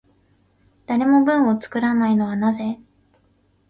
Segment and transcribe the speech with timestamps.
[0.87, 2.79] 誰も文を作らないのはなぜ？